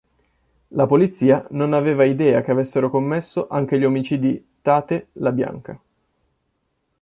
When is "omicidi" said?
3.85-4.43